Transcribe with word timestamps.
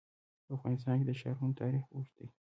په 0.45 0.51
افغانستان 0.57 0.93
کې 0.99 1.05
د 1.07 1.11
ښارونه 1.19 1.53
تاریخ 1.61 1.83
اوږد 1.91 2.13
دی. 2.19 2.27